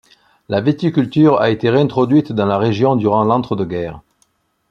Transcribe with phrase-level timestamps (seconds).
[0.49, 4.01] La viticulture a été réintroduite dans la région durant l'entre-deux-guerres.